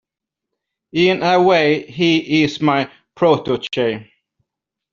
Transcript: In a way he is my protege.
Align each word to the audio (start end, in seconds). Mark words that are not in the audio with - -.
In 0.93 1.21
a 1.21 1.39
way 1.39 1.85
he 1.85 2.41
is 2.43 2.59
my 2.59 2.89
protege. 3.13 4.09